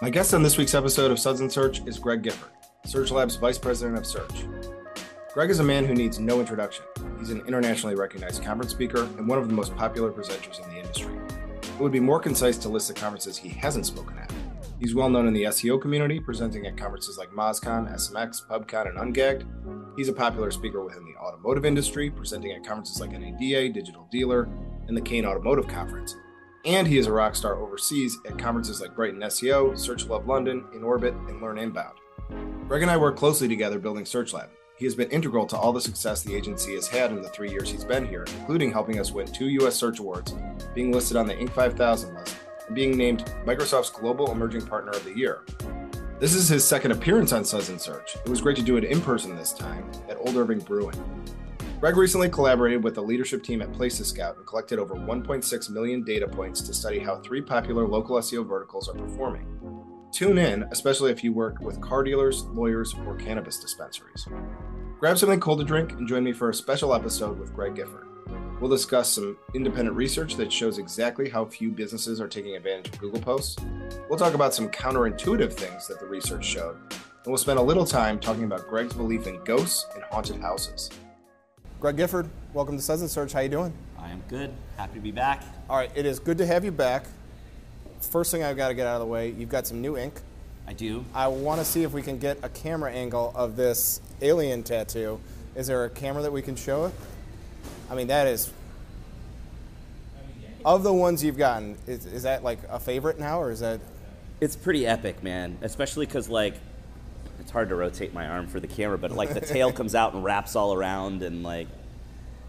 [0.00, 2.50] My guest on this week's episode of Suds and Search is Greg Gifford,
[2.86, 4.44] Search Lab's Vice President of Search.
[5.34, 6.84] Greg is a man who needs no introduction.
[7.18, 10.78] He's an internationally recognized conference speaker and one of the most popular presenters in the
[10.78, 11.16] industry.
[11.62, 14.32] It would be more concise to list the conferences he hasn't spoken at.
[14.78, 18.98] He's well known in the SEO community, presenting at conferences like MozCon, SMX, PubCon, and
[18.98, 19.96] Ungagged.
[19.96, 24.48] He's a popular speaker within the automotive industry, presenting at conferences like NADA, Digital Dealer,
[24.86, 26.14] and the Kain Automotive Conference.
[26.68, 30.66] And he is a rock star overseas at conferences like Brighton SEO, Search Love London,
[30.74, 31.96] In Orbit, and Learn Inbound.
[32.68, 34.50] Greg and I work closely together building Search Lab.
[34.76, 37.50] He has been integral to all the success the agency has had in the three
[37.50, 39.76] years he's been here, including helping us win two U.S.
[39.76, 40.34] Search Awards,
[40.74, 41.48] being listed on the Inc.
[41.54, 42.36] 5000 list,
[42.66, 45.40] and being named Microsoft's Global Emerging Partner of the Year.
[46.20, 48.16] This is his second appearance on Suds Search.
[48.16, 51.02] It was great to do it in person this time at Old Irving Brewing.
[51.80, 56.02] Greg recently collaborated with the leadership team at Places Scout and collected over 1.6 million
[56.02, 59.46] data points to study how three popular local SEO verticals are performing.
[60.10, 64.26] Tune in, especially if you work with car dealers, lawyers, or cannabis dispensaries.
[64.98, 68.08] Grab something cold to drink and join me for a special episode with Greg Gifford.
[68.60, 72.98] We'll discuss some independent research that shows exactly how few businesses are taking advantage of
[72.98, 73.64] Google Posts.
[74.10, 77.86] We'll talk about some counterintuitive things that the research showed, and we'll spend a little
[77.86, 80.90] time talking about Greg's belief in ghosts and haunted houses.
[81.80, 83.32] Greg Gifford, welcome to Suds and Search.
[83.32, 83.72] How you doing?
[83.96, 84.50] I am good.
[84.76, 85.44] Happy to be back.
[85.70, 87.04] All right, it is good to have you back.
[88.00, 90.20] First thing I've got to get out of the way, you've got some new ink.
[90.66, 91.04] I do.
[91.14, 95.20] I want to see if we can get a camera angle of this alien tattoo.
[95.54, 96.94] Is there a camera that we can show it?
[97.88, 98.52] I mean, that is.
[100.64, 103.78] Of the ones you've gotten, is, is that like a favorite now, or is that?
[104.40, 105.56] It's pretty epic, man.
[105.62, 106.54] Especially because like,
[107.40, 110.14] it's hard to rotate my arm for the camera, but like the tail comes out
[110.14, 111.68] and wraps all around, and like,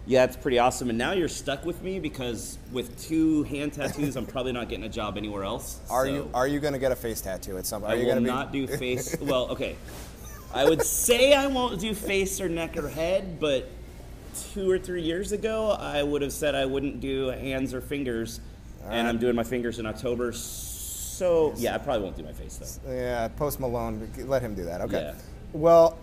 [0.05, 0.89] yeah, it's pretty awesome.
[0.89, 4.85] And now you're stuck with me because with two hand tattoos, I'm probably not getting
[4.85, 5.79] a job anywhere else.
[5.89, 7.83] Are so you Are you going to get a face tattoo at some?
[7.83, 9.15] Are I you will gonna be- not do face.
[9.21, 9.75] well, okay.
[10.53, 13.69] I would say I won't do face or neck or head, but
[14.53, 18.39] two or three years ago, I would have said I wouldn't do hands or fingers,
[18.87, 20.31] and I'm doing my fingers in October.
[20.31, 20.68] So
[21.57, 22.91] yeah, I probably won't do my face though.
[22.93, 24.81] Yeah, Post Malone, let him do that.
[24.81, 25.01] Okay.
[25.01, 25.13] Yeah.
[25.53, 25.97] Well,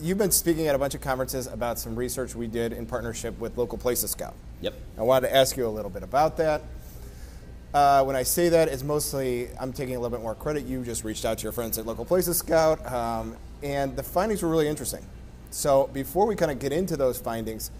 [0.00, 3.38] you've been speaking at a bunch of conferences about some research we did in partnership
[3.38, 4.34] with Local Places Scout.
[4.60, 4.74] Yep.
[4.98, 6.62] I wanted to ask you a little bit about that.
[7.72, 10.64] Uh, when I say that, it's mostly I'm taking a little bit more credit.
[10.64, 14.42] You just reached out to your friends at Local Places Scout, um, and the findings
[14.42, 15.04] were really interesting.
[15.50, 17.72] So before we kind of get into those findings,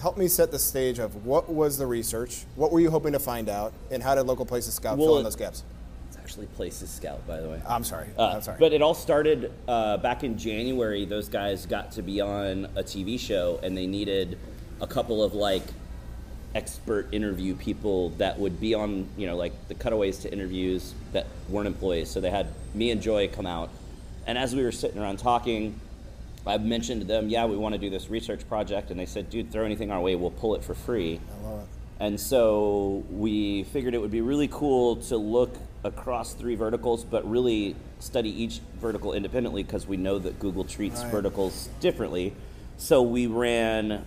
[0.00, 3.18] help me set the stage of what was the research, what were you hoping to
[3.18, 5.64] find out, and how did Local Places Scout Well, fill in those gaps?
[6.28, 7.58] Actually Places Scout, by the way.
[7.66, 8.06] I'm sorry.
[8.18, 8.58] Uh, I'm sorry.
[8.60, 11.06] But it all started uh, back in January.
[11.06, 14.36] Those guys got to be on a TV show, and they needed
[14.82, 15.62] a couple of like
[16.54, 21.26] expert interview people that would be on, you know, like the cutaways to interviews that
[21.48, 22.10] weren't employees.
[22.10, 23.70] So they had me and Joy come out,
[24.26, 25.80] and as we were sitting around talking,
[26.46, 29.30] I mentioned to them, "Yeah, we want to do this research project," and they said,
[29.30, 31.66] "Dude, throw anything our way, we'll pull it for free." I love it.
[32.00, 37.28] And so we figured it would be really cool to look across three verticals, but
[37.28, 41.12] really study each vertical independently because we know that Google treats Right.
[41.12, 42.34] verticals differently.
[42.76, 44.04] So we ran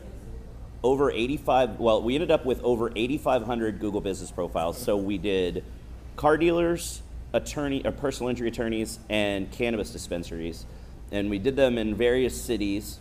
[0.84, 4.78] over 85, well, we ended up with over 8,500 Google business profiles.
[4.78, 5.64] So we did
[6.16, 7.02] car dealers,
[7.34, 10.66] attorney, or personal injury attorneys, and cannabis dispensaries.
[11.12, 13.00] And we did them in various cities.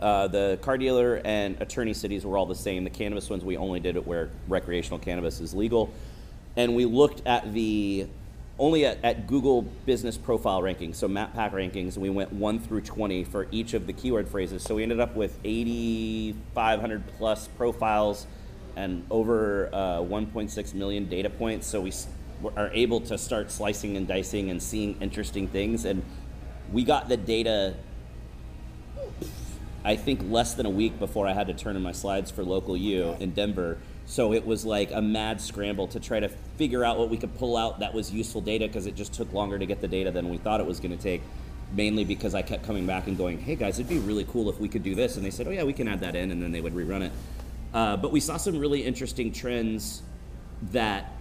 [0.00, 2.84] Uh, the car dealer and attorney cities were all the same.
[2.84, 5.90] The cannabis ones we only did it where recreational cannabis is legal.
[6.58, 8.08] And we looked at the
[8.58, 12.58] only at, at Google business profile rankings, so map pack rankings, and we went 1
[12.58, 14.64] through 20 for each of the keyword phrases.
[14.64, 18.26] So we ended up with 8,500 plus profiles
[18.74, 21.68] and over uh, 1.6 million data points.
[21.68, 21.92] So we
[22.56, 25.84] are able to start slicing and dicing and seeing interesting things.
[25.84, 26.04] And
[26.72, 27.76] we got the data
[29.84, 32.42] I think less than a week before I had to turn in my slides for
[32.42, 33.78] local U in Denver.
[34.08, 37.36] So it was like a mad scramble to try to figure out what we could
[37.36, 40.10] pull out that was useful data because it just took longer to get the data
[40.10, 41.20] than we thought it was going to take.
[41.74, 44.58] Mainly because I kept coming back and going, "Hey guys, it'd be really cool if
[44.58, 46.42] we could do this," and they said, "Oh yeah, we can add that in," and
[46.42, 47.12] then they would rerun it.
[47.74, 50.00] Uh, but we saw some really interesting trends
[50.72, 51.12] that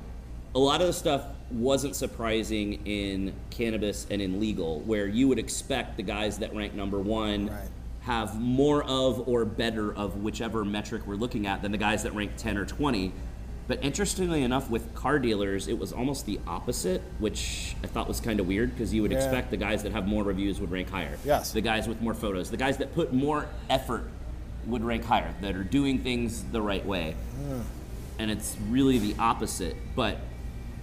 [0.55, 5.39] a lot of the stuff wasn't surprising in cannabis and in legal, where you would
[5.39, 7.67] expect the guys that rank number one Right.
[8.07, 12.13] Have more of or better of whichever metric we're looking at than the guys that
[12.13, 13.11] rank 10 or 20.
[13.67, 18.21] But interestingly enough, with car dealers, it was almost the opposite, which I thought was
[18.21, 19.17] kind of weird because you would Yeah.
[19.17, 21.17] expect the guys that have more reviews would rank higher.
[21.25, 21.51] Yes.
[21.51, 24.09] The guys with more photos, the guys that put more effort
[24.67, 27.13] would rank higher, that are doing things the right way.
[28.17, 29.75] And it's really the opposite.
[29.97, 30.17] But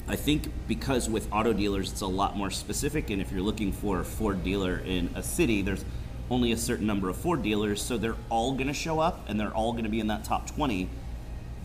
[0.07, 3.73] I think because with auto dealers, it's a lot more specific, and if you're looking
[3.73, 5.87] for a Ford dealer in a city, there's
[6.31, 9.39] only a certain number of Ford dealers, so they're all going to show up, and
[9.39, 10.89] they're all going to be in that top 20.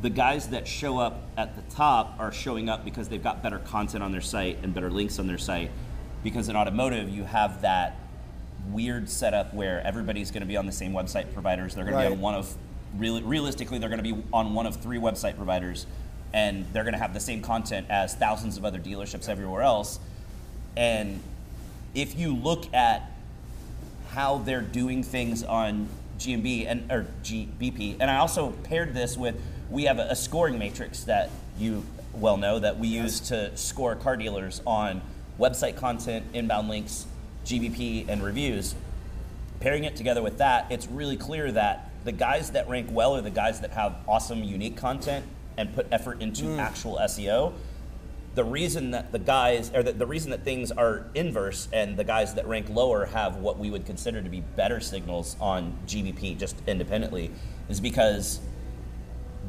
[0.02, 3.60] The guys that show up at the top are showing up because they've got better
[3.60, 5.72] content on their site and better links on their site.
[6.24, 7.98] Because in automotive, you have that
[8.70, 11.76] weird setup where everybody's going to be on the same website providers.
[11.76, 12.54] They're going to be on one of,
[12.98, 15.86] real, realistically, they're going to be on one of three website providers,
[16.34, 20.00] and they're going to have the same content as thousands of other dealerships everywhere else.
[20.76, 21.22] And
[21.96, 23.12] if you look at
[24.20, 25.88] how they're doing things on
[26.18, 29.40] GMB and or GBP, and I also paired this with
[29.70, 33.96] we have a, a scoring matrix that you well know that we use to score
[33.96, 35.02] car dealers on
[35.40, 37.06] website content, inbound links,
[37.46, 38.76] GBP, and reviews.
[39.62, 43.22] Pairing it together with that, it's really clear that the guys that rank well are
[43.22, 45.26] the guys that have awesome, unique content
[45.56, 46.60] and put effort into mm.
[46.60, 47.54] actual SEO
[48.36, 52.04] the reason that the guys or the, the reason that things are inverse and the
[52.04, 56.38] guys that rank lower have what we would consider to be better signals on GBP
[56.38, 57.32] just independently
[57.70, 58.40] is because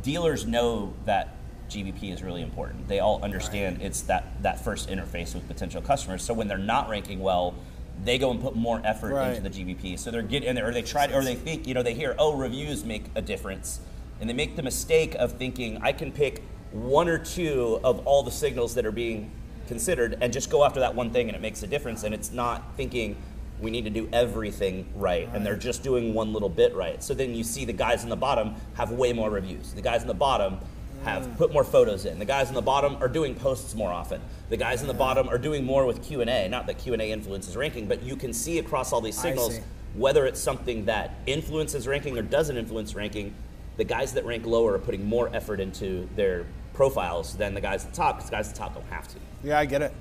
[0.02, 1.36] dealers know that
[1.68, 2.88] GBP is really important.
[2.88, 6.22] They all understand it's that that first interface with potential customers.
[6.22, 7.54] So when they're not ranking well,
[8.02, 9.36] they go and put more effort Right.
[9.36, 9.98] into the GBP.
[9.98, 12.34] So they're getting there, or they try or they think you know they hear oh
[12.34, 13.80] reviews make a difference,
[14.20, 16.42] and they make the mistake of thinking I can pick
[16.72, 19.30] one or two of all the signals that are being
[19.66, 22.02] considered and just go after that one thing and it makes a difference.
[22.04, 23.16] And it's not thinking
[23.60, 27.02] we need to do everything right, and they're just doing one little bit right.
[27.02, 29.72] So then you see the guys in the bottom have way more reviews.
[29.72, 30.58] The guys in the bottom
[31.04, 31.36] have mm.
[31.36, 32.18] put more photos in.
[32.18, 34.20] The guys in the bottom are doing posts more often.
[34.48, 36.48] The guys in the bottom are doing more with Q&A.
[36.48, 39.60] Not that Q&A influences ranking, but you can see across all these signals
[39.94, 43.34] whether it's something that influences ranking or doesn't influence ranking.
[43.76, 46.46] The guys that rank lower are putting more effort into their
[46.80, 49.06] profiles than the guys at the top because the guys at the top don't have
[49.06, 49.16] to.
[49.44, 49.92] Yeah, I get it.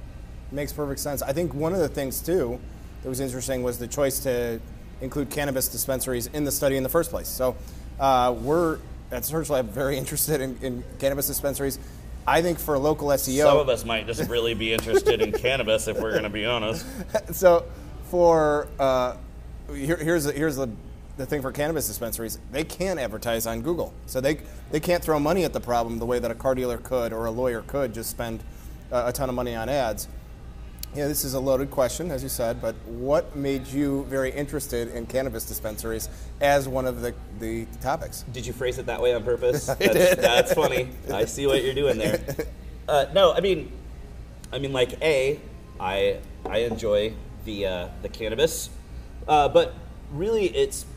[0.50, 1.22] Makes perfect sense.
[1.22, 2.58] I think one of the things too
[3.04, 4.62] that was interesting was the choice to
[5.02, 7.28] include cannabis dispensaries in the study in the first place.
[7.28, 7.58] So
[8.00, 8.80] uh, we're
[9.12, 11.80] at Search Lab very interested in, in cannabis dispensaries.
[12.26, 15.90] I think for local SEO, Some of us might just really be interested in cannabis
[15.90, 16.86] if we're going to be honest.
[17.34, 17.66] so
[18.06, 19.18] for uh,
[19.76, 20.70] here, here's the, here's the
[21.20, 24.40] the thing for cannabis dispensaries they can't advertise on Google so they
[24.72, 27.26] they can't throw money at the problem the way that a car dealer could or
[27.26, 28.42] a lawyer could just spend
[28.90, 30.08] uh, a ton of money on ads
[30.96, 34.88] yeah this is a loaded question as you said but what made you very interested
[34.96, 36.08] in cannabis dispensaries
[36.40, 39.66] as one of the, the topics Did you phrase it that way on purpose?
[39.80, 40.88] That's, that's funny.
[41.14, 42.20] I see what you're doing there.
[42.88, 43.72] Uh, no, I mean,
[44.52, 45.40] I mean, like a,
[45.80, 47.14] I I enjoy
[47.46, 48.72] the uh, the cannabis,
[49.28, 49.76] uh, but
[50.12, 50.88] really it's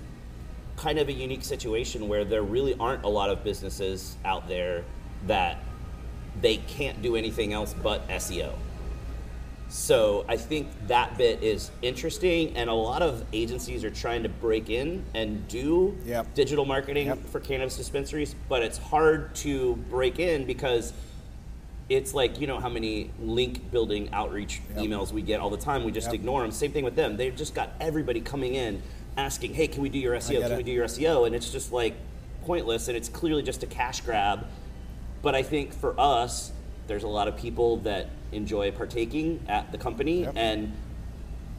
[0.76, 4.84] kind of a unique situation where there really aren't a lot of businesses out there
[5.26, 5.58] that
[6.40, 8.52] they can't do anything else but SEO.
[9.68, 14.28] So I think that bit is interesting, and a lot of agencies are trying to
[14.28, 16.34] break in and do Yep.
[16.34, 17.26] digital marketing Yep.
[17.28, 20.92] for cannabis dispensaries, but it's hard to break in because
[21.88, 24.84] it's like you know how many link building outreach Yep.
[24.84, 25.84] emails we get all the time.
[25.84, 26.50] We just ignore them.
[26.50, 27.16] Same thing with them.
[27.16, 28.82] They've just got everybody coming in
[29.16, 30.40] asking, "Hey, can we do your SEO?
[30.42, 30.56] Can it.
[30.56, 31.94] we do your SEO?" And it's just like
[32.44, 34.46] pointless, and it's clearly just a cash grab.
[35.22, 36.52] But I think for us,
[36.88, 40.32] there's a lot of people that enjoy partaking at the company, Yep.
[40.36, 40.72] and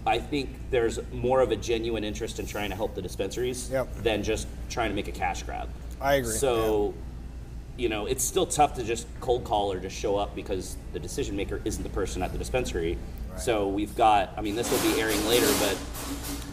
[0.06, 4.04] I think there's more of a genuine interest in trying to help the dispensaries Yep.
[4.04, 5.70] than just trying to make a cash grab.
[6.02, 6.94] I agree, So,
[7.78, 11.00] you know, it's still tough to just cold call or just show up because the
[11.00, 12.98] decision maker isn't the person at the dispensary.
[13.36, 15.76] So we've got, I mean, this will be airing later, but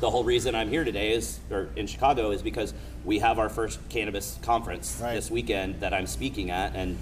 [0.01, 2.73] the whole reason I'm here today is, or in Chicago, is because
[3.05, 5.15] we have our first cannabis conference Right.
[5.15, 6.97] this weekend that I'm speaking at, and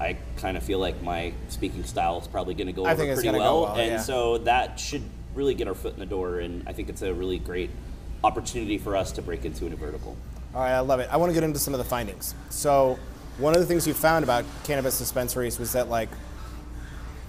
[0.00, 3.02] I kind of feel like my speaking style is probably going to go I over
[3.02, 4.00] think it's pretty well, well, and yeah.
[4.00, 5.02] so that should
[5.34, 7.68] really get our foot in the door, and I think it's a really great
[8.24, 10.16] opportunity for us to break into a new vertical.
[10.54, 11.08] All right, I love it.
[11.12, 12.34] I want to get into some of the findings.
[12.48, 12.98] So,
[13.38, 16.08] one of the things you found about cannabis dispensaries was that like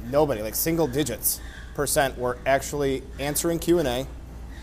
[0.06, 1.40] nobody, like single digits
[1.76, 4.08] percent, were actually answering Q and A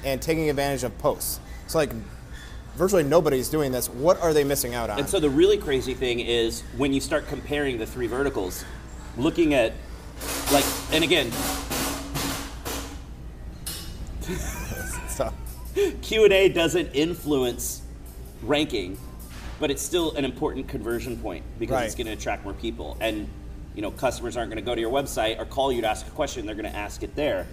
[0.05, 1.41] and taking advantage of posts.
[1.67, 1.93] So, like
[2.77, 3.89] virtually nobody's doing this.
[3.89, 4.99] What are they missing out on?
[4.99, 8.65] And so the really crazy thing is when you start comparing the three verticals,
[9.17, 9.73] looking at
[10.53, 11.31] like, and again,
[16.03, 17.83] Q and A doesn't influence
[18.43, 18.99] ranking,
[19.59, 22.97] but it's still an important conversion point because it's going to attract more people.
[23.01, 23.29] And
[23.75, 26.07] you know, customers aren't going to go to your website or call you to ask
[26.07, 27.47] a question; they're going to ask it there.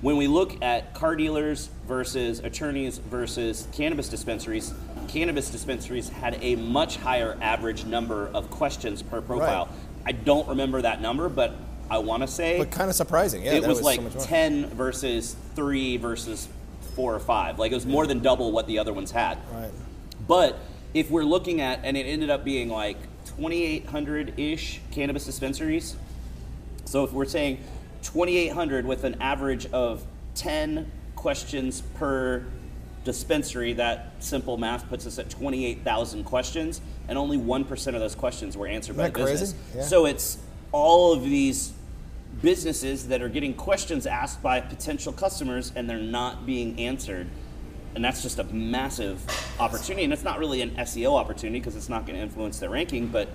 [0.00, 4.72] When we look at car dealers versus attorneys versus cannabis dispensaries,
[5.08, 9.66] cannabis dispensaries had a much higher average number of questions per profile.
[9.66, 9.74] Right.
[10.06, 11.54] I don't remember that number, but
[11.90, 12.56] I want to say.
[12.56, 13.44] But kind of surprising.
[13.44, 14.10] Yeah, it that was, like more.
[14.10, 16.48] 10 versus 3 versus
[16.94, 17.58] 4 or 5.
[17.58, 19.36] Like it was more than double what the other ones had.
[19.52, 19.70] Right.
[20.26, 20.58] But
[20.94, 22.96] if we're looking at, and it ended up being like
[23.36, 25.96] 2,800 ish cannabis dispensaries.
[26.84, 27.58] So if we're saying
[28.02, 30.04] 2,800 with an average of
[30.34, 32.44] 10 questions per
[33.04, 38.56] dispensary, that simple math puts us at 28,000 questions, and only 1% of those questions
[38.56, 39.54] were answered by Isn't the that business.
[39.74, 39.82] Yeah.
[39.82, 40.38] So it's
[40.72, 41.72] all of these
[42.42, 47.26] businesses that are getting questions asked by potential customers and they're not being answered.
[47.94, 49.22] And that's just a massive
[49.58, 50.04] opportunity.
[50.04, 53.08] And it's not really an SEO opportunity because it's not going to influence their ranking,
[53.08, 53.28] but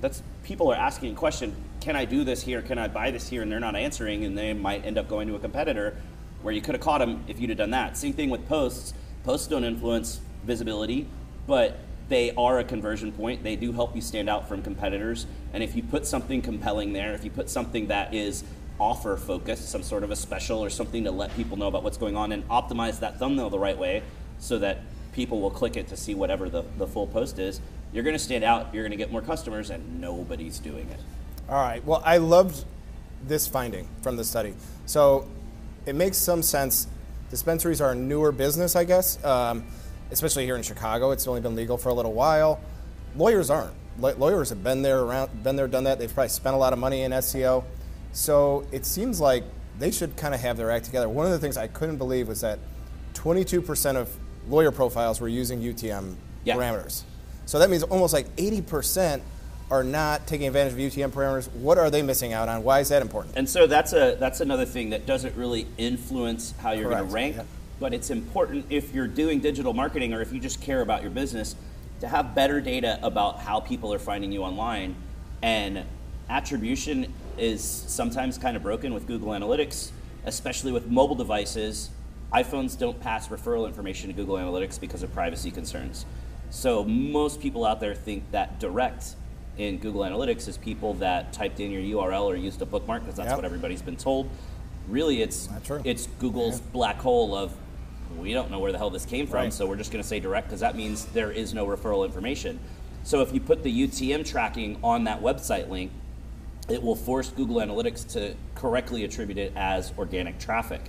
[0.00, 2.62] that's people are asking a question can I do this here?
[2.62, 3.42] Can I buy this here?
[3.42, 5.96] And they're not answering, and they might end up going to a competitor
[6.42, 7.96] where you could have caught them if you'd have done that.
[7.96, 8.94] Same thing with posts.
[9.24, 11.08] Posts don't influence visibility,
[11.48, 13.42] but they are a conversion point.
[13.42, 15.26] They do help you stand out from competitors.
[15.52, 18.44] And if you put something compelling there, if you put something that is
[18.82, 21.96] offer focus, some sort of a special or something to let people know about what's
[21.96, 24.02] going on, and optimize that thumbnail the right way
[24.40, 24.80] so that
[25.12, 27.60] people will click it to see whatever the, the full post is,
[27.92, 30.98] you're going to stand out, you're going to get more customers, and nobody's doing it.
[31.48, 31.84] All right.
[31.84, 32.64] Well, I loved
[33.24, 34.54] this finding from the study.
[34.86, 35.28] So
[35.86, 36.88] it makes some sense.
[37.30, 39.64] Dispensaries are a newer business, I guess, um,
[40.10, 41.12] especially here in Chicago.
[41.12, 42.60] It's only been legal for a little while.
[43.14, 43.74] Lawyers aren't.
[44.00, 46.00] Lawyers have been there around, been there, done that.
[46.00, 47.62] They've probably spent a lot of money in SEO.
[48.12, 49.44] So it seems like
[49.78, 51.08] they should kind of have their act together.
[51.08, 52.58] One of the things I couldn't believe was that
[53.14, 54.14] 22% of
[54.48, 56.56] lawyer profiles were using UTM Yeah.
[56.56, 57.02] parameters.
[57.46, 59.22] So that means almost like 80%
[59.70, 61.50] are not taking advantage of UTM parameters.
[61.54, 62.62] What are they missing out on?
[62.62, 63.36] Why is that important?
[63.36, 67.12] And so that's a that's another thing that doesn't really influence how you're going to
[67.12, 67.44] rank, yeah.
[67.80, 71.10] but it's important if you're doing digital marketing or if you just care about your
[71.10, 71.56] business
[72.00, 74.94] to have better data about how people are finding you online.
[75.42, 75.84] And
[76.28, 79.90] attribution is sometimes kind of broken with Google Analytics,
[80.24, 81.90] especially with mobile devices.
[82.32, 86.06] iPhones don't pass referral information to Google Analytics because of privacy concerns.
[86.50, 89.16] So most people out there think that direct
[89.58, 93.16] in Google Analytics is people that typed in your URL or used a bookmark because
[93.16, 93.36] that's Yep.
[93.38, 94.28] what everybody's been told.
[94.88, 95.48] Really, it's
[95.84, 97.52] it's Google's black hole of
[98.18, 99.52] we don't know where the hell this came from, Right.
[99.52, 102.58] so we're just going to say direct because that means there is no referral information.
[103.04, 105.90] So if you put the UTM tracking on that website link,
[106.72, 110.80] it will force Google Analytics to correctly attribute it as organic traffic.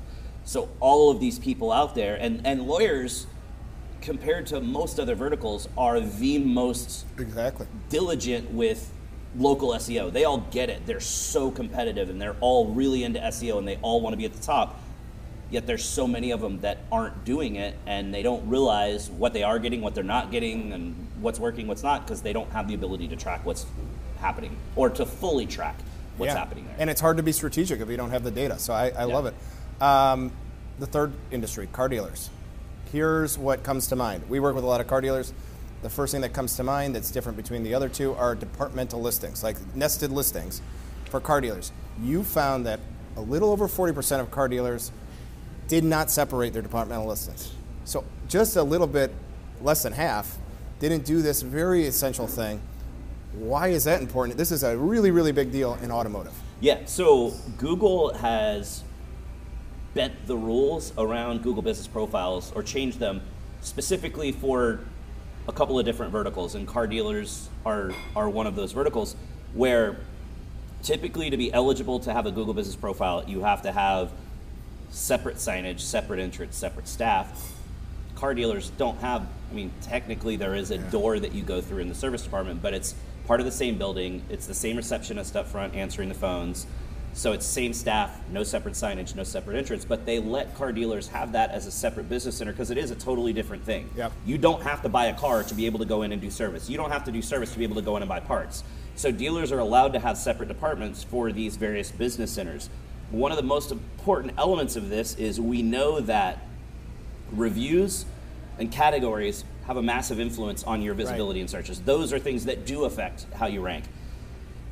[0.45, 3.27] So all of these people out there, and, and lawyers,
[4.01, 7.67] compared to most other verticals, are the most Exactly.
[7.89, 8.91] diligent with
[9.37, 10.11] local SEO.
[10.11, 10.85] They all get it.
[10.85, 14.25] They're so competitive and they're all really into SEO and they all want to be
[14.25, 14.79] at the top.
[15.49, 19.33] Yet there's so many of them that aren't doing it and they don't realize what
[19.33, 22.49] they are getting, what they're not getting, and what's working, what's not, because they don't
[22.51, 23.65] have the ability to track what's
[24.23, 25.75] happening or to fully track
[26.17, 26.39] what's Yeah.
[26.39, 26.75] happening there.
[26.79, 28.57] And it's hard to be strategic if you don't have the data.
[28.57, 29.13] So I, I Yeah.
[29.13, 29.35] love it.
[29.81, 30.31] Um,
[30.79, 32.29] the third industry, car dealers.
[32.91, 34.23] Here's what comes to mind.
[34.29, 35.33] We work with a lot of car dealers.
[35.81, 39.01] The first thing that comes to mind that's different between the other two are departmental
[39.01, 40.61] listings, like nested listings
[41.09, 41.71] for car dealers.
[42.01, 42.79] You found that
[43.17, 44.91] a little over 40% of car dealers
[45.67, 47.51] did not separate their departmental listings.
[47.83, 49.13] So just a little bit
[49.61, 50.37] less than half
[50.79, 52.61] didn't do this very essential thing.
[53.33, 54.37] Why is that important?
[54.37, 56.33] This is a really, really big deal in automotive.
[56.59, 58.83] Yeah, so Google has
[59.93, 63.21] bent the rules around Google Business Profiles or changed them
[63.61, 64.79] specifically for
[65.47, 69.15] a couple of different verticals, and car dealers are, are one of those verticals
[69.53, 69.97] where
[70.83, 74.11] typically to be eligible to have a Google Business Profile, you have to have
[74.89, 77.51] separate signage, separate entrance, separate staff.
[78.15, 81.79] Car dealers don't have, I mean, technically there is a door that you go through
[81.79, 82.95] in the service department, but it's
[83.27, 84.23] part of the same building.
[84.29, 86.67] It's the same receptionist up front answering the phones.
[87.15, 91.07] So it's same staff, no separate signage, no separate entrance, but they let car dealers
[91.09, 93.87] have that as a separate business center because it is a totally different thing.
[93.95, 94.11] Yep.
[94.25, 96.31] You don't have to buy a car to be able to go in and do
[96.31, 96.69] service.
[96.69, 98.63] You don't have to do service to be able to go in and buy parts.
[98.95, 102.71] So dealers are allowed to have separate departments for these various business centers.
[103.11, 106.39] One of the most important elements of this is we know that
[107.31, 108.05] reviews
[108.57, 111.79] and categories have a massive influence on your visibility in searches.
[111.81, 113.85] Those are things that do affect how you rank.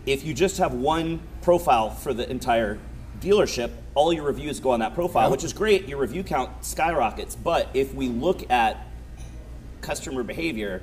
[0.06, 2.78] If you just have one profile for the entire
[3.22, 5.32] dealership, all your reviews go on that profile, Yep.
[5.32, 5.88] which is great.
[5.88, 7.36] Your review count skyrockets.
[7.36, 8.78] But if we look at
[9.82, 10.82] customer behavior,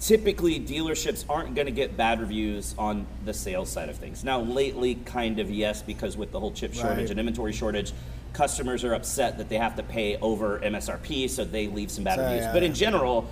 [0.00, 4.24] typically dealerships aren't going to get bad reviews on the sales side of things.
[4.24, 7.10] Now, lately, kind of yes, because with the whole chip shortage Right.
[7.10, 7.92] and inventory shortage,
[8.32, 12.16] customers are upset that they have to pay over MSRP, so they leave some bad
[12.16, 12.42] So, reviews.
[12.44, 13.26] yeah, but in general,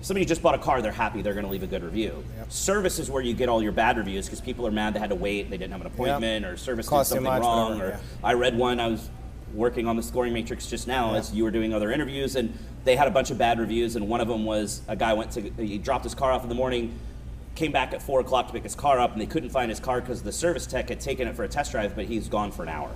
[0.00, 2.24] somebody just bought a car, they're happy, they're going to leave a good review.
[2.38, 2.52] Yep.
[2.52, 5.10] Service is where you get all your bad reviews because people are mad they had
[5.10, 7.74] to wait, they didn't have an appointment, or service Cost did something wrong.
[7.74, 8.00] whatever, or yeah.
[8.22, 8.80] I read one.
[8.80, 9.10] I was
[9.54, 12.96] working on the scoring matrix just now as you were doing other interviews, and they
[12.96, 13.96] had a bunch of bad reviews.
[13.96, 16.48] And one of them was a guy went to he dropped his car off in
[16.48, 16.98] the morning,
[17.54, 19.80] came back at four o'clock to pick his car up, and they couldn't find his
[19.80, 22.52] car because the service tech had taken it for a test drive, but he's gone
[22.52, 22.90] for an hour.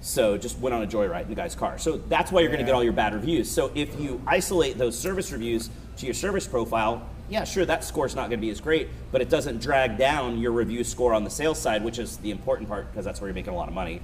[0.00, 1.76] So just went on a joyride in the guy's car.
[1.78, 3.50] So that's why you're going to get all your bad reviews.
[3.50, 8.14] So if you isolate those service reviews to your service profile, yeah, sure, that score's
[8.14, 11.24] not going to be as great, but it doesn't drag down your review score on
[11.24, 13.68] the sales side, which is the important part because that's where you're making a lot
[13.68, 14.00] of money.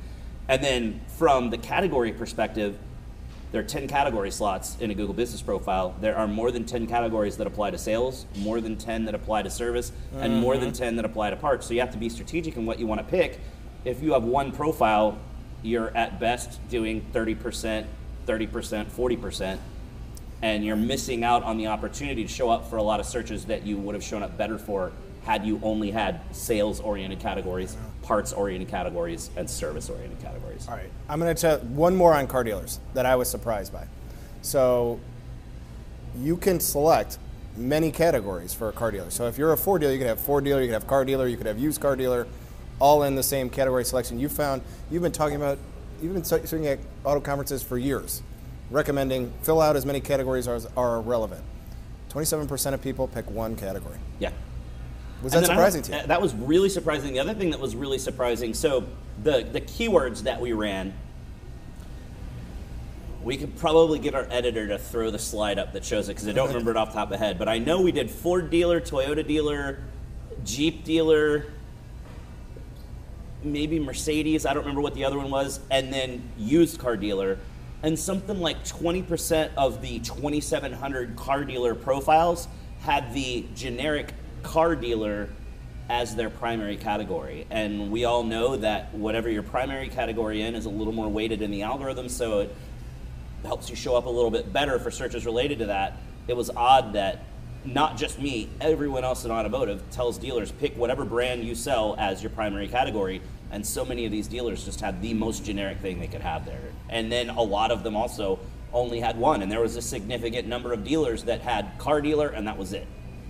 [0.49, 2.77] And then from the category perspective,
[3.51, 5.95] there are 10 category slots in a Google Business Profile.
[6.01, 9.43] There are more than 10 categories that apply to sales, more than 10 that apply
[9.43, 10.83] to service, and more than mm-hmm.
[10.83, 11.67] 10 that apply to parts.
[11.67, 13.39] So you have to be strategic in what you want to pick.
[13.85, 15.19] If you have one profile,
[15.63, 17.87] you're at best doing 30%,
[18.27, 19.59] 30%, 40%,
[20.45, 23.47] and you're missing out on the opportunity to show up for a lot of searches
[23.47, 24.93] that you would have shown up better for
[25.25, 30.69] had you only had sales oriented categories, parts oriented categories, and service oriented categories.
[30.69, 33.73] All right, I'm going to tell one more on car dealers that I was surprised
[33.73, 33.87] by.
[34.43, 35.01] So
[36.19, 37.17] you can select
[37.57, 39.09] many categories for a car dealer.
[39.09, 41.07] So if you're a Ford dealer, you could have Ford dealer, you could have car
[41.07, 42.27] dealer, you could have used car dealer,
[42.81, 44.21] all in the same category selection.
[44.21, 44.61] You found
[44.91, 45.57] you've been talking about
[46.03, 48.23] you've been sitting at auto conferences for years,
[48.75, 51.43] recommending fill out as many categories as are relevant.
[52.11, 53.97] 27% of people pick one category.
[54.19, 54.31] Yeah.
[55.23, 56.07] Was that then I don't- surprising to you?
[56.09, 57.13] That was really surprising.
[57.15, 58.85] The other thing that was really surprising, so
[59.23, 60.93] the the keywords that we ran,
[63.23, 66.29] we could probably get our editor to throw the slide up that shows it because
[66.29, 67.39] I don't remember it off the top of the head.
[67.39, 69.79] But I know we did Ford dealer, Toyota dealer,
[70.45, 71.47] Jeep dealer,
[73.43, 74.45] maybe Mercedes.
[74.45, 77.39] I don't remember what the other one was, and then used car dealer.
[77.85, 82.49] And something like 20% of the 2,700 car dealer profiles
[82.81, 85.29] had the generic car dealer
[85.91, 87.47] as their primary category.
[87.51, 91.43] And we all know that whatever your primary category in is a little more weighted
[91.43, 92.55] in the algorithm, so it
[93.45, 95.99] helps you show up a little bit better for searches related to that.
[96.27, 97.25] It was odd that
[97.67, 102.23] not just me, everyone else in automotive tells dealers pick whatever brand you sell as
[102.23, 103.21] your primary category.
[103.51, 106.45] And so many of these dealers just had the most generic thing they could have
[106.45, 106.73] there.
[106.89, 108.41] And then a lot of them also
[108.73, 109.43] only had one.
[109.43, 112.73] And there was a significant number of dealers that had car dealer and that was
[112.73, 112.87] it.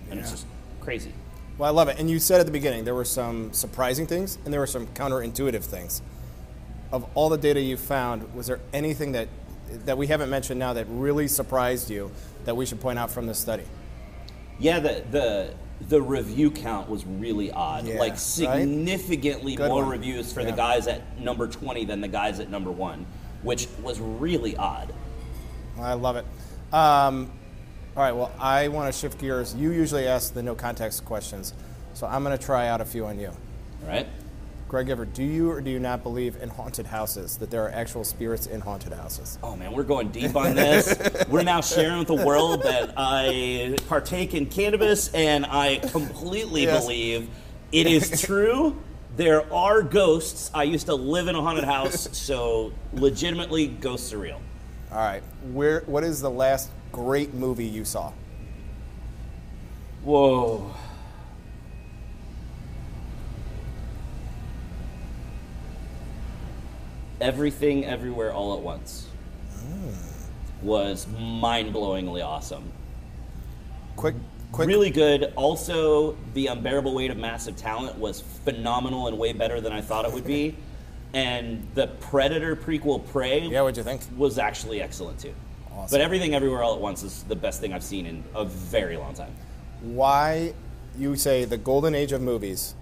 [0.09, 0.45] And it's just
[0.81, 1.13] crazy.
[1.57, 1.99] Well, I love it.
[1.99, 4.87] And you said at the beginning there were some surprising things and there were some
[4.87, 6.01] counterintuitive things.
[6.91, 9.27] Of all the data you found, was there anything that
[9.85, 12.11] that we haven't mentioned now that really surprised you
[12.45, 13.63] that we should point out from this study?
[14.59, 15.53] Yeah, the the
[15.89, 17.85] the review count was really odd.
[17.85, 19.89] Yeah, like significantly Good more one.
[19.91, 20.51] reviews for Yeah.
[20.51, 23.05] the guys at number 20 than the guys at number 1,
[23.43, 24.93] which was really odd.
[25.79, 26.25] I love it.
[26.73, 27.29] Um,
[27.95, 29.53] all right, well, I want to shift gears.
[29.55, 31.53] You usually ask the no context questions,
[31.93, 33.27] so I'm going to try out a few on you.
[33.27, 34.07] All right?
[34.75, 37.69] Greg Gifford, do you or do you not believe in haunted houses, that there are
[37.69, 39.39] actual spirits in haunted houses?
[39.41, 40.93] Oh man, we're going deep on this.
[41.29, 46.83] we're now sharing with the world that I partake in cannabis and I completely Yes.
[46.83, 47.29] believe
[47.71, 48.75] it is true.
[49.15, 50.51] There are ghosts.
[50.53, 54.41] I used to live in a haunted house, so legitimately ghosts are real.
[54.91, 55.83] All right, where?
[55.85, 58.11] What is the last great movie you saw?
[60.03, 60.75] Whoa.
[67.21, 69.07] Everything, everywhere, all at once
[69.59, 69.89] hmm.
[70.61, 72.71] was mind blowingly awesome.
[73.95, 74.15] Quick,
[74.51, 74.67] quick.
[74.67, 75.33] Really good.
[75.35, 80.05] Also, The Unbearable Weight of Massive Talent was phenomenal and way better than I thought
[80.05, 80.55] it would be.
[81.13, 84.01] And the Predator prequel, Prey, Yeah, what'd you think?
[84.17, 85.33] was actually excellent too.
[85.71, 85.97] Awesome.
[85.97, 88.97] But Everything Everywhere All at Once is the best thing I've seen in a very
[88.97, 89.33] long time.
[89.81, 90.53] Why
[90.97, 92.75] you say the golden age of movies?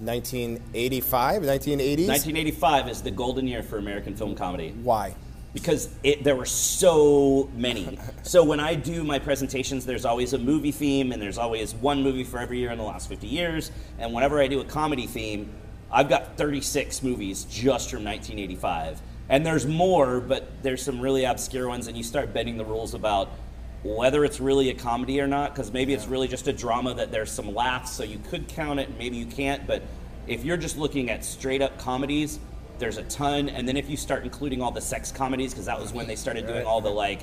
[0.00, 2.08] 1985, 1980s.
[2.08, 5.14] 1985 is the golden year for American film comedy Why?
[5.52, 7.98] because it, there were so many.
[8.22, 12.02] so when I do my presentations, there's always a movie theme, and there's always one
[12.02, 13.70] movie for every year in the last 50 years.
[13.98, 15.50] And whenever I do a comedy theme,
[15.90, 19.00] I've got 36 movies just from 1985.
[19.30, 22.94] And there's more, but there's some really obscure ones, and you start bending the rules
[22.94, 23.30] about
[23.96, 27.10] whether it's really a comedy or not, because maybe it's really just a drama that
[27.10, 29.66] there's some laughs, so you could count it, and maybe you can't.
[29.66, 29.82] But
[30.26, 32.38] if you're just looking at straight up comedies,
[32.78, 33.48] there's a ton.
[33.48, 36.16] And then if you start including all the sex comedies, because that was when they
[36.16, 37.22] started doing all the like,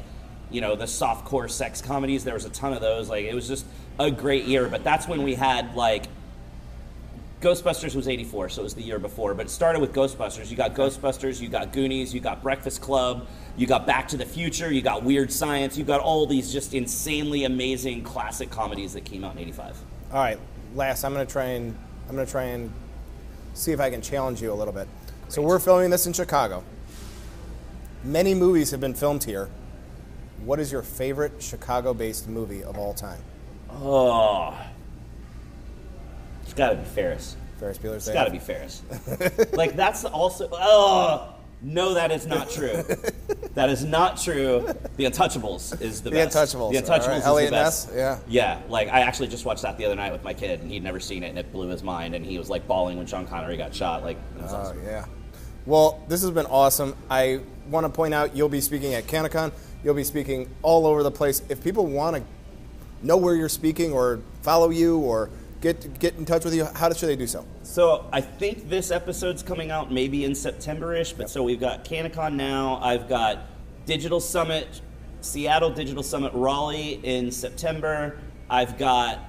[0.50, 3.10] you know, the soft core sex comedies, there was a ton of those.
[3.10, 3.66] Like it was just
[4.00, 4.68] a great year.
[4.68, 6.06] But that's when we had like
[7.46, 9.36] Ghostbusters was 84, so it was the year before.
[9.36, 10.50] But it started with Ghostbusters.
[10.50, 14.26] You got Ghostbusters, you got Goonies, you got Breakfast Club, you got Back to the
[14.26, 19.06] Future, you got Weird Science, you got all these just insanely amazing classic comedies that
[19.06, 19.78] came out in 85.
[20.12, 20.40] All right,
[20.74, 21.78] last, I'm going to try and
[22.10, 22.74] I'm going to try and
[23.54, 24.88] see if I can challenge you a little bit.
[25.28, 26.64] So we're filming this in Chicago.
[28.04, 29.52] Many movies have been filmed here.
[30.44, 33.22] What is your favorite Chicago-based movie of all time?
[33.70, 34.58] Oh.
[36.56, 37.36] Got to be Ferris.
[37.60, 38.82] Ferris Bueller's It's got to be Ferris.
[39.54, 40.50] like that's also.
[40.52, 42.84] Oh no, that is not true.
[43.56, 44.68] that is not true.
[44.98, 46.36] The Untouchables is the, The best.
[46.38, 47.44] Untouchables, The all Untouchables right.
[47.44, 47.90] is the best.
[47.96, 48.20] Yeah.
[48.28, 48.62] Yeah.
[48.70, 51.00] Like I actually just watched that the other night with my kid, and he'd never
[51.00, 53.58] seen it, and it blew his mind, and he was like bawling when Sean Connery
[53.58, 54.04] got shot.
[54.04, 54.84] Like it was Oh, awesome.
[54.86, 55.06] yeah.
[55.66, 56.96] Well, this has been awesome.
[57.10, 57.40] I
[57.70, 59.52] want to point out you'll be speaking at CannaCon.
[59.84, 61.42] You'll be speaking all over the place.
[61.50, 62.24] If people want to
[63.02, 65.30] know where you're speaking or follow you or
[65.66, 67.44] get get in touch with you, how should they do so?
[67.64, 71.14] So I think this episode's coming out maybe in September-ish.
[71.14, 72.80] But so we've got CannaCon now.
[72.84, 73.40] I've got
[73.88, 74.82] Digital Summit,
[75.22, 78.20] Seattle Digital Summit Raleigh in September.
[78.50, 79.20] I've got.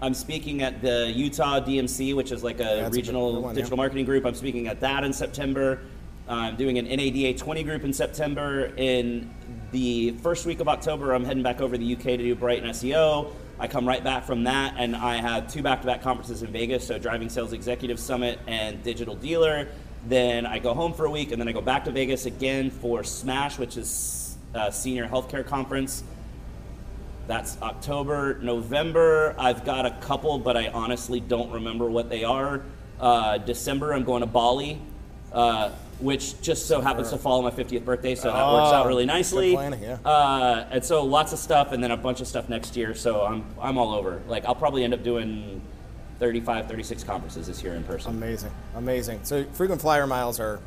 [0.00, 3.60] I'm speaking at the Utah DMC, which is like a regional good one, yeah.
[3.60, 4.26] digital marketing group.
[4.26, 5.80] I'm speaking at that in September.
[6.28, 8.72] I'm doing an NADA 20 group in September.
[8.76, 9.32] In
[9.72, 12.68] the first week of October, I'm heading back over to the UK to do Brighton
[12.70, 13.32] SEO.
[13.58, 16.98] I come right back from that, and I have two back-to-back conferences in Vegas, so
[16.98, 19.68] Driving Sales Executive Summit and Digital Dealer.
[20.06, 22.70] Then I go home for a week, and then I go back to Vegas again
[22.70, 26.04] for Smash, which is a senior healthcare conference.
[27.28, 29.34] That's October, November.
[29.38, 32.62] I've got a couple, but I honestly don't remember what they are.
[33.00, 34.82] Uh, December, I'm going to Bali,
[35.32, 38.84] uh, which just so happens to fall on my 50th birthday, so that works out
[38.84, 39.54] Oh, really nicely.
[39.54, 39.94] planning, yeah.
[40.04, 42.94] Uh, and so lots of stuff, and then a bunch of stuff next year.
[42.94, 44.20] So I'm I'm all over.
[44.28, 45.60] Like I'll probably end up doing
[46.18, 48.10] 35, 36 conferences this year in person.
[48.12, 49.20] Amazing, amazing.
[49.22, 50.60] So frequent flyer miles are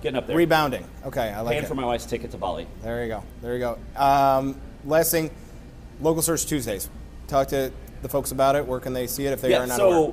[0.00, 0.36] Getting up there.
[0.36, 0.84] rebounding.
[1.06, 1.68] Okay, I like Paying it.
[1.68, 2.66] for my wife's ticket to Bali.
[2.82, 3.22] There you go.
[3.40, 3.78] There you go.
[3.96, 5.30] Um, last thing,
[6.00, 6.88] local search Tuesdays.
[7.28, 8.66] Talk to the folks about it.
[8.66, 10.12] Where can they see it if they yeah, are not so aware?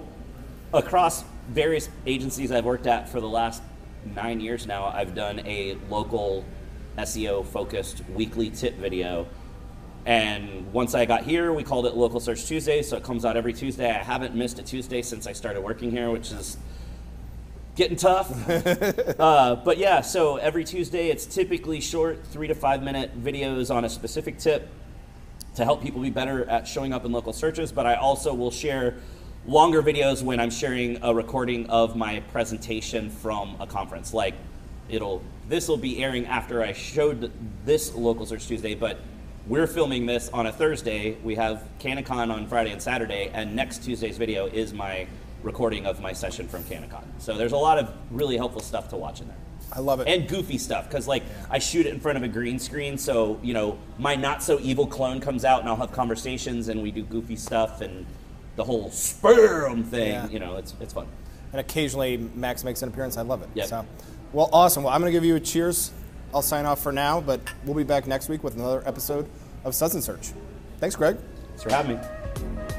[0.73, 3.63] across various agencies I've worked at for the last
[4.05, 6.45] nine years now, I've done a local
[6.97, 9.27] SEO focused weekly tip video.
[10.05, 13.37] And once I got here, we called it Local Search Tuesday, so it comes out
[13.37, 13.89] every Tuesday.
[13.89, 16.57] I haven't missed a Tuesday since I started working here, which is
[17.75, 18.31] getting tough.
[19.19, 23.85] uh, but yeah, so every Tuesday, it's typically short, three to five minute videos on
[23.85, 24.69] a specific tip
[25.55, 28.51] to help people be better at showing up in local searches, but I also will
[28.51, 28.95] share
[29.49, 34.13] longer videos when I'm sharing a recording of my presentation from a conference.
[34.13, 34.35] Like
[34.89, 37.31] it'll this will be airing after I showed
[37.65, 38.99] this local search Tuesday, but
[39.47, 41.17] we're filming this on a Thursday.
[41.23, 45.07] We have CannaCon on Friday and Saturday, and next Tuesday's video is my
[45.41, 47.05] recording of my session from CannaCon.
[47.17, 49.37] So there's a lot of really helpful stuff to watch in there
[49.73, 50.07] I love it.
[50.07, 53.39] and goofy stuff because like I shoot it in front of a green screen, so
[53.41, 56.91] you know my not so evil clone comes out and I'll have conversations and we
[56.91, 58.05] do goofy stuff and
[58.59, 60.11] the whole sperm thing.
[60.11, 60.27] Yeah.
[60.27, 61.07] You know, it's it's fun.
[61.53, 63.15] and occasionally Max makes an appearance.
[63.15, 63.49] I love it.
[63.55, 63.67] Yep.
[63.67, 63.85] So,
[64.33, 64.83] well, awesome.
[64.83, 65.91] Well, I'm going to give you a cheers.
[66.33, 69.27] I'll sign off for now, but we'll be back next week with another episode
[69.63, 70.33] of Suds and Search.
[70.79, 71.17] Thanks, Greg.
[71.47, 72.78] Thanks for having me.